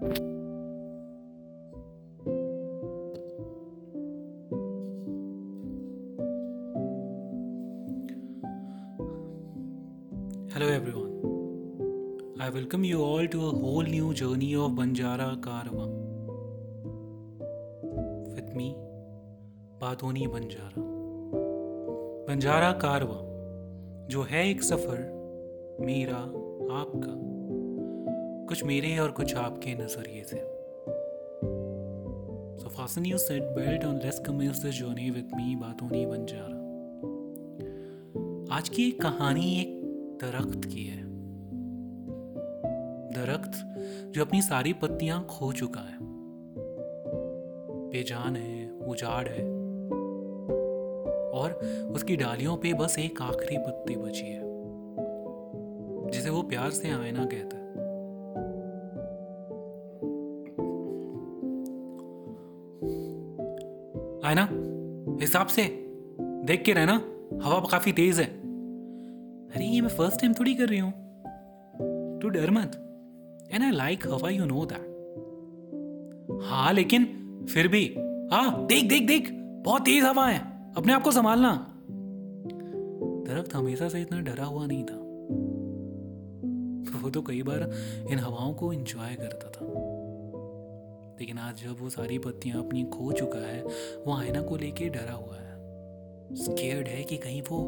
[0.00, 0.12] Hello
[10.68, 11.10] everyone.
[12.40, 15.86] I welcome you all to a whole new journey of Banjara Karwa.
[18.34, 18.72] With me,
[19.82, 20.82] बातोनी Banjara
[22.28, 23.20] Banjara कारवा
[24.10, 24.98] जो है एक सफ़र
[25.80, 26.18] मेरा
[26.80, 27.39] आपका
[28.50, 30.36] कुछ मेरे और कुछ आपके नज़रिए से।
[32.56, 36.60] So, fasten your seat belt and let's commence the journey with me बातोनी Banjara
[38.56, 39.84] आज की एक कहानी एक
[40.22, 41.02] दरख्त की है।
[43.10, 43.52] दरख्त
[44.14, 45.98] जो अपनी सारी पत्तियाँ खो चुका है।
[47.90, 49.44] बेजान है, उजाड़ है।
[51.30, 51.52] और
[51.94, 54.42] उसकी डालियों पे बस एक आखिरी पत्ती बची है।
[56.10, 57.59] जिसे वो प्यार से आयना कहता है।
[64.30, 64.48] आईना
[65.20, 65.62] हिसाब से
[66.20, 66.92] देख के रहना,
[67.42, 68.26] हवा काफ़ी तेज है।
[69.48, 70.92] अरे, ये मैं फ़र्स्ट टाइम थोड़ी कर रही हूँ।
[72.20, 72.72] तू डर मत।
[73.52, 74.86] एंड आई लाइक हवा यू नो दैट
[76.42, 77.04] हाँ लेकिन
[77.50, 77.94] फिर भी
[78.32, 79.30] हाँ देख देख देख,
[79.64, 81.66] बहुत तेज हवा है। अपने आप को संभालना।
[83.26, 84.96] दरख्त हमेशा से इतना डरा हुआ नहीं था।
[86.98, 87.70] वो तो कई बार
[88.10, 89.89] इन हवाओं को एंजॉय करता था।
[91.20, 93.62] लेकिन आज जब वो सारी पत्तियाँ अपनी खो चुका है,
[94.06, 97.58] वो आयना को लेके डरा हुआ है। स्केर्ड है कि कहीं वो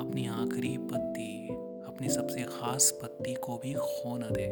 [0.00, 1.48] अपनी आखिरी पत्ती
[1.86, 4.46] अपनी सबसे खास पत्ती को भी खो न दे।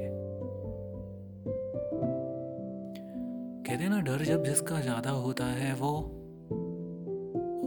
[3.69, 5.91] कहते ना, डर जब जिसका ज़्यादा होता है, वो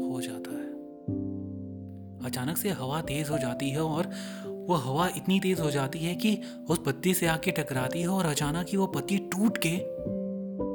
[0.10, 0.70] हो जाता है।
[2.26, 4.14] अचानक से हवा तेज हो जाती है और
[4.62, 8.26] वो हवा इतनी तेज हो जाती है कि उस पत्ती से आके टकराती है और
[8.26, 9.70] अचानक ही वो पत्ती टूट के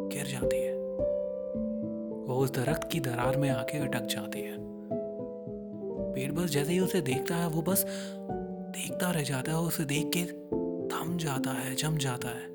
[0.08, 0.74] गिर जाती है।
[2.26, 4.56] वो उस दरख्त की दरार में आके अटक जाती है।
[6.14, 7.84] पेड़ बस जैसे ही उसे देखता है, वो बस
[8.76, 10.24] देखता रह जाता है, उसे देख के
[10.96, 12.46] थम जाता है, जम जाता है।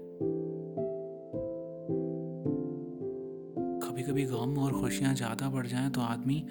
[3.82, 6.46] कभी कभी गम और खुशियाँ ज़्यादा बढ़ जाएँ तो आदमी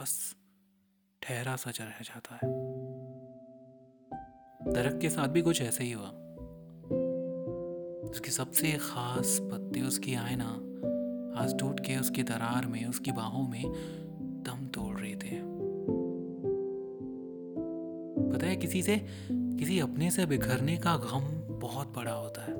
[0.00, 0.36] बस
[1.22, 2.50] ठहरा सा रह जाता है।
[4.72, 6.19] दरख्त के साथ भी कुछ ऐसे ही हुआ।
[8.10, 10.48] उसकी सबसे खास पत्ती, उसकी आयना
[11.42, 13.62] आज टूट के उसकी दरार में, उसकी बाहों में
[14.46, 15.40] दम तोड़ रहे थे।
[18.32, 22.54] पता है, किसी से, किसी अपने से बिखरने का गम बहुत बड़ा होता है।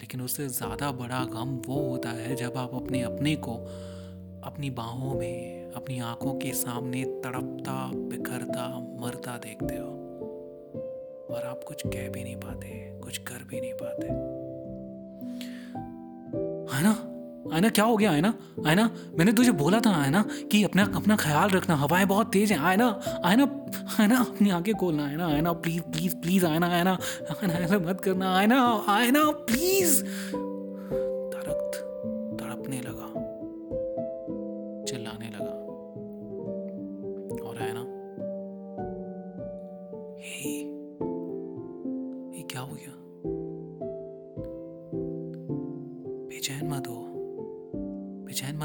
[0.00, 3.54] लेकिन उससे ज़्यादा बड़ा गम वो होता है जब आप अपने अपने को
[4.44, 10.07] अपनी बाहों में, अपनी आँखों के सामने तड़पता, बिखरता, मरता देखते हो।
[11.30, 14.06] और आप कुछ कह भी नहीं पाते, कुछ कर भी नहीं पाते।
[16.76, 17.04] है ना
[17.54, 18.34] आयना, क्या हो गया आयना?
[18.66, 22.58] आयना, मैंने तुझे बोला था आयना कि अपना अपना ख्याल रखना, हवाएँ बहुत तेज हैं।
[22.58, 23.44] आयना आयना
[24.00, 26.98] आयना, अपनी आँखें खोलना आयना आयना, प्लीज़ प्लीज़ प्लीज़, आयना आयना
[27.30, 30.04] आयना, ऐसा मत करना, आयना आयना, प्लीज़।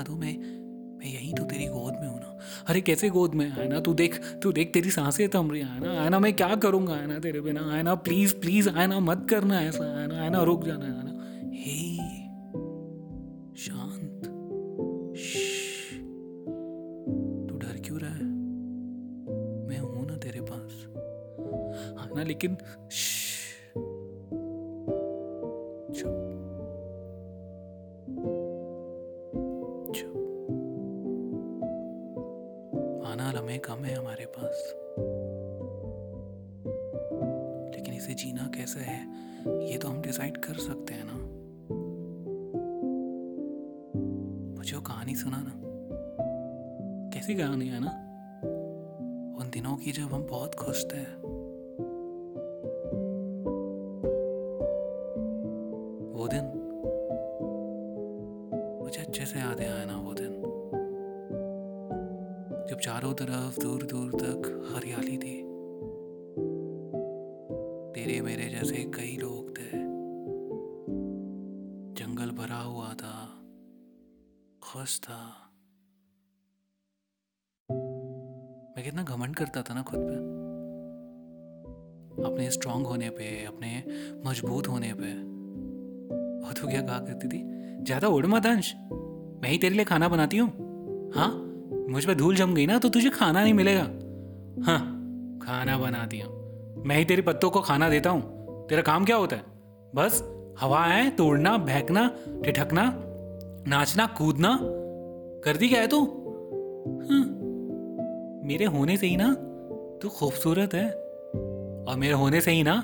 [0.03, 0.63] मत मैं।
[0.97, 3.51] मैं यहीं तो तेरी गोद में हूँ ना। अरे कैसे गोद में?
[3.51, 7.19] आयना, तू देख तू देख, तेरी साँसें थम रही आयना। आयना, मैं क्या करूँगा, आयना,
[7.19, 7.73] तेरे बिना?
[7.73, 11.97] आयना प्लीज़ प्लीज़ आयना, मत करना ऐसा, आयना। आयना, रुक जाना, आयना। हे,
[13.55, 14.23] शांत।
[17.49, 18.23] तू डर क्यों रहा है?
[19.67, 20.87] मैं हूँ ना तेरे पास।
[21.99, 22.57] आना लेकिन
[39.63, 41.13] ये तो हम डिसाइड कर सकते हैं ना।
[44.57, 45.54] मुझे वो कहानी सुना ना,
[47.13, 47.92] कैसी कहानी है ना?
[49.39, 51.04] उन दिनों की जब हम बहुत खुश थे।
[56.13, 56.45] वो दिन,
[58.83, 60.42] मुझे अच्छे से याद है आना वो दिन।
[62.69, 65.54] जब चारों तरफ़ दूर दूर तक हरियाली थी।
[67.94, 69.69] तेरे मेरे जैसे कई लोग थे
[71.95, 73.13] जंगल भरा हुआ था
[74.63, 75.19] खुश था।
[78.75, 80.15] मैं कितना घमंड करता था ना खुद पे।
[82.25, 83.83] अपने स्ट्रांग होने पे, अपने
[84.27, 85.11] मज़बूत होने पे।
[86.47, 87.44] और तू क्या कहा करती थी?
[87.83, 90.49] ज़्यादा उड़ मत अंश। मैं ही तेरे लिए खाना बनाती हूँ।
[91.15, 91.29] हाँ?
[91.89, 93.83] मुझ पर धूल जम गई ना तो तुझे खाना नहीं मिलेगा।
[94.65, 94.79] हाँ
[95.44, 98.21] खाना बनाती हूँ मैं ही तेरे पत्तों को खाना देता हूँ।
[98.69, 99.44] तेरा काम क्या होता है?
[99.95, 100.24] बस
[100.60, 102.07] हवा है तोड़ना बहकना
[102.45, 102.83] ठिठकना
[103.68, 104.57] नाचना कूदना।
[105.45, 106.00] करती क्या है तू?
[107.10, 107.25] हाँ,
[108.48, 109.33] मेरे होने से ही ना
[110.01, 110.89] तू खूबसूरत है।
[111.83, 112.75] और मेरे होने से ही ना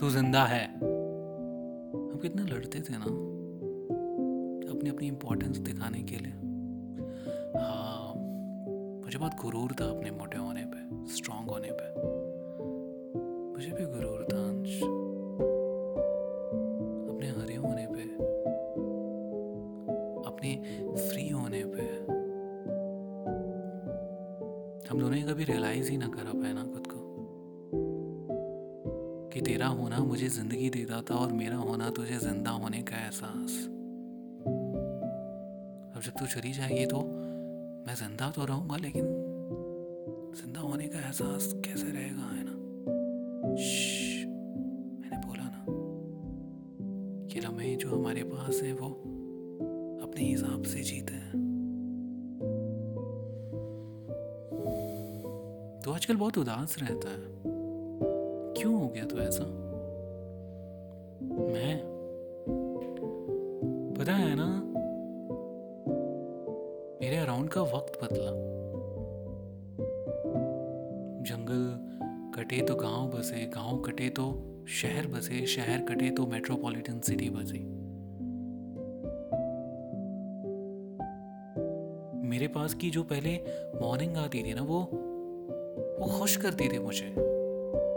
[0.00, 3.04] तू ज़िंदा है। हम कितने लड़ते थे ना
[4.72, 6.32] अपनी अपनी इंपॉर्टेंस दिखाने के लिए।
[7.56, 8.14] हाँ
[9.04, 12.21] मुझे बहुत गुरूर था अपने मोटे होने पे स्ट्रांग होने पे।
[13.62, 14.78] मुझे भी गुरूर था अंश
[17.10, 18.06] अपने हरे होने पे,
[20.22, 20.50] अपने
[20.96, 21.84] फ्री होने पे।
[24.88, 26.98] हम दोनों ही कभी रियलाइज़ ही ना करा पाए ना खुद को।
[29.30, 33.52] कि तेरा होना मुझे ज़िंदगी देता था और मेरा होना तुझे ज़िंदा होने का एहसास।
[35.94, 37.00] अब जब तू चली जाएगी तो
[37.86, 39.04] मैं ज़िंदा तो रहूँगा, लेकिन
[40.36, 42.31] ज़िंदा होने का एहसास कैसे रहेगा?
[47.94, 48.86] हमारे पास है, वो
[50.02, 51.32] अपने हिसाब से जीते हैं।
[55.84, 57.42] तो आजकल बहुत उदास रहता है।
[58.54, 59.44] क्यों हो गया तो ऐसा?
[61.52, 61.80] मैं?
[63.98, 64.62] पता है ना,
[67.00, 68.32] मेरे अराउंड का वक्त बदला।
[71.22, 71.92] जंगल
[72.34, 77.81] कटे तो गाँव बसे, गाँव कटे तो शहर बसे, शहर कटे तो मेट्रोपॉलिटन सिटी बसे।
[82.42, 83.32] मेरे पास की जो पहले
[83.80, 84.78] मॉर्निंग आती थी ना, वो
[86.00, 87.06] वो खुश करती थी मुझे।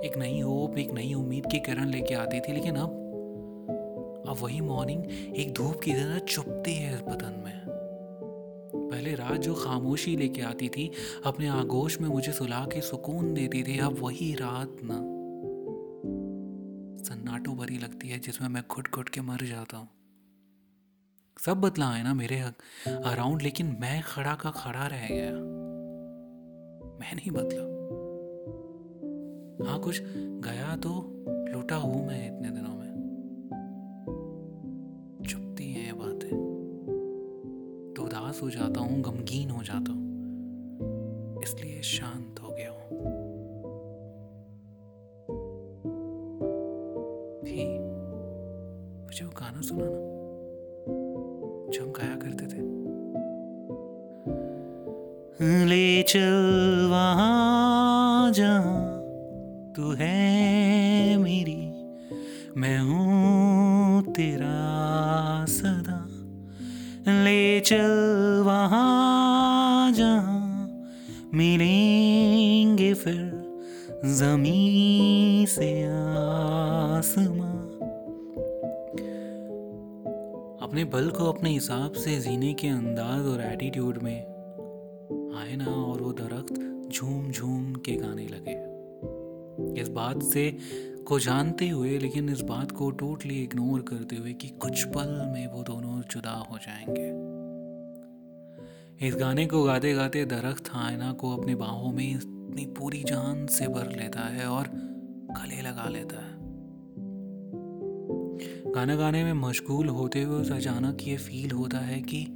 [0.07, 4.61] एक नई होप एक नई उम्मीद की किरण लेके आती थी, लेकिन अब अब वही
[4.61, 5.03] मॉर्निंग
[5.35, 7.65] एक धूप की तरह चुपती है बदन में।
[8.91, 10.91] पहले रात जो खामोशी लेके आती थी,
[11.25, 15.01] अपने आगोश में मुझे सुला के सुकून देती थी, अब वही रात ना।
[17.03, 19.89] सन्नाटो भरी लगती है, जिसमें मैं घुट घुट के मर जाता हूँ।
[21.45, 22.39] सब बदला है ना मेरे
[22.87, 25.31] अराउंड लेकिन मैं खड़ा का खड़ा रह गया।
[26.99, 27.61] मैं नहीं बदला।
[29.69, 30.89] हाँ कुछ गया तो
[31.27, 32.91] लूटा हूँ मैं इतने दिनों में।
[35.29, 36.29] चुपती हैं बातें।
[37.97, 42.99] तो उदास हो जाता हूँ, गमगीन हो जाता हूँ। इसलिए शांत हो गया हूँ।
[49.03, 50.14] मुझे वो गाना सुना ना
[51.69, 52.61] जो गाया करते थे।
[55.65, 58.85] ले चल वहाँ जहाँ
[59.75, 61.61] तू है मेरी,
[62.57, 64.57] मैं हूँ तेरा
[65.49, 65.99] सदा।
[67.23, 67.93] ले चल
[68.45, 68.95] वहाँ
[71.33, 73.23] मिलेंगे फिर
[74.05, 77.54] जमी से आसमां।
[80.75, 84.21] अपने बल को अपने हिसाब से जीने के अंदाज और एटीट्यूड में
[85.37, 90.57] आए ना और वो दरख्त झूम झूम के गाने लगे। इस बात से
[91.07, 95.47] को जानते हुए, लेकिन इस बात को टोटली इग्नोर करते हुए कि कुछ पल में
[95.47, 97.07] वो दोनों जुदा हो जाएँगे।
[99.07, 103.67] इस गाने को गाते गाते दरख्त आयना को अपने बाहों में इतनी पूरी जान से
[103.67, 104.67] भर लेता है और
[105.31, 106.34] गले लगा लेता है।
[108.75, 112.27] गाना गाने में मशगूल होते हुए उस अचानक ये फील होता है कि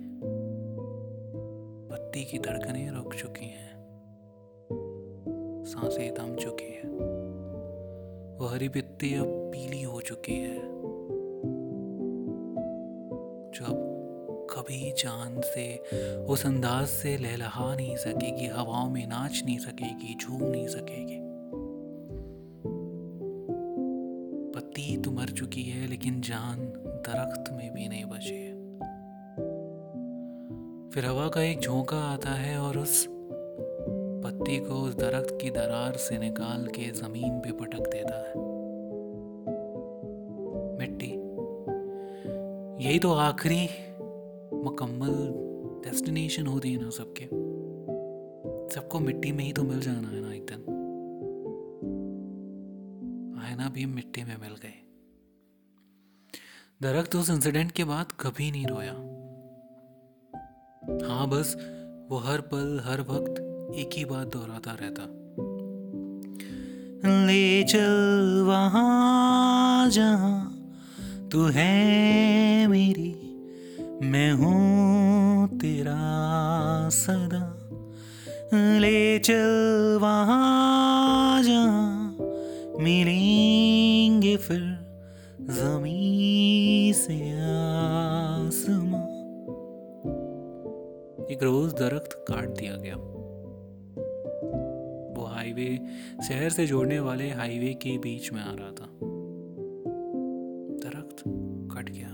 [1.92, 3.72] पत्ती की धड़कनें रुक चुकी हैं।
[5.66, 6.82] साँसें थम चुकी है।
[8.40, 10.60] वो हरी पत्ती अब पीली हो चुकी है।
[13.52, 15.78] जो अब कभी चाँद से,
[16.16, 21.19] उस अंदाज से लहलहा नहीं सकेगी, हवाओं में नाच नहीं सकेगी, झूम नहीं सकेगी।
[25.02, 28.60] तो मर चुकी है, लेकिन जान दरख्त में भी नहीं बची है।
[30.90, 33.08] फिर हवा का एक झोंका आता है और उस
[34.24, 38.34] पत्ती को उस दरख्त की दरार से निकाल के ज़मीन पे पटक देता है।
[40.80, 41.12] मिट्टी।
[42.88, 43.70] यही तो आखिरी
[44.64, 45.16] मुकम्मल
[45.90, 47.26] डेस्टिनेशन होती है ना सबके।
[48.76, 50.76] सबको मिट्टी में ही तो मिल जाना है ना एक दिन।
[53.42, 54.89] आयना भी मिट्टी में मिल गए।
[56.84, 58.92] दरख्त उस इंसिडेंट के बाद कभी नहीं रोया।
[61.08, 61.56] हाँ बस
[62.10, 63.42] वो हर पल, हर वक्त
[63.76, 65.04] एक ही बात दोहराता रहता।
[67.28, 69.90] ले चल वहाँ
[71.32, 73.12] तू है मेरी,
[74.04, 76.00] मैं हूँ तेरा
[76.90, 77.46] सदा।
[78.80, 82.18] ले चल वहाँ जहाँ
[82.80, 84.69] मिलेंगे फिर
[86.94, 87.14] से
[91.34, 92.96] एक रोज दरख्त काट दिया गया।
[95.16, 95.80] वो हाईवे,
[96.30, 98.90] शहर से जोड़ने वाले हाईवे के बीच में आ रहा था।
[100.78, 101.24] दरख्त
[101.78, 102.10] कट गया।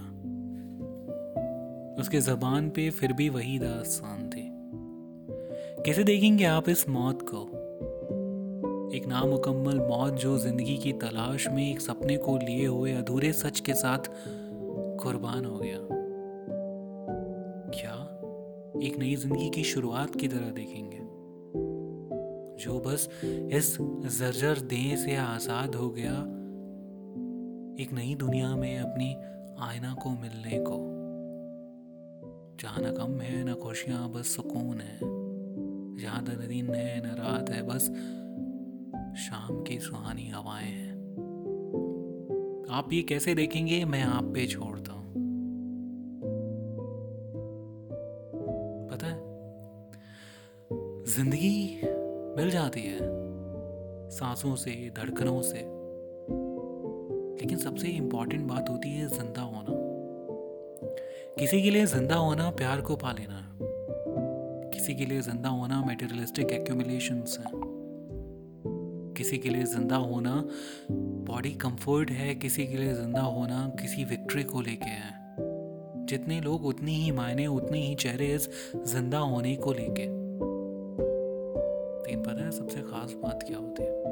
[2.01, 4.55] उसके जबान पे फिर भी वही दास्तान थी।
[5.83, 7.54] कैसे देखेंगे आप इस मौत को?
[8.95, 13.59] एक नामुकम्मल मौत जो ज़िंदगी की तलाश में एक सपने को लिए हुए अधूरे सच
[13.59, 13.99] के साथ
[15.03, 15.77] कुर्बान हो गया।
[17.69, 17.93] क्या
[18.87, 20.97] एक नई ज़िंदगी की शुरुआत की तरह देखेंगे?
[22.63, 23.77] जो बस इस
[24.19, 26.13] जर्जर देह से आज़ाद हो गया,
[27.83, 29.13] एक नई दुनिया में अपनी
[29.59, 30.77] आयना को मिलने को।
[32.61, 34.99] जहाँ न गम है, न खुशियाँ, बस सुकून है।
[36.03, 37.91] जहाँ दिन है, न रात है, बस
[39.15, 40.95] शाम की सुहानी हवाएँ हैं।
[42.71, 45.13] आप ये कैसे देखेंगे, मैं आप पे छोड़ता हूँ।
[48.91, 49.17] पता है,
[51.05, 51.81] ज़िंदगी
[52.37, 52.99] मिल जाती है,
[54.09, 55.59] सांसों से, धड़कनों से।
[57.41, 59.75] लेकिन सबसे इंपॉर्टेंट बात होती है ज़िंदा होना।
[61.39, 63.45] किसी के लिए ज़िंदा होना प्यार को पा लेना। है
[64.69, 67.64] किसी के लिए ज़िंदा होना मेटेरियलिस्टिक एक्यूमुलेशन है।
[69.17, 70.43] किसी के लिए ज़िंदा होना
[70.91, 75.13] बॉडी कंफर्ट है किसी के लिए ज़िंदा होना, किसी विक्ट्री को लेके है।
[76.05, 80.07] जितने लोग उतनी ही मायने, उतने ही चेहरे इस ज़िंदा होने को लेके।
[82.01, 84.03] लेकिन पता है, सबसे खास बात क्या होती है?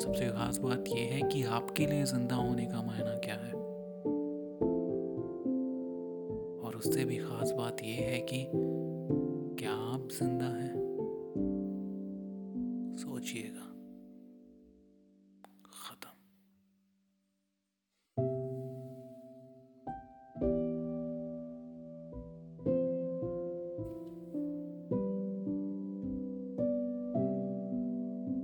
[0.00, 3.52] सबसे खास बात यह है कि आपके लिए ज़िंदा होने का मायना क्या है?
[6.64, 8.48] और उससे भी खास बात यह है कि
[9.64, 10.87] क्या आप ज़िंदा हैं?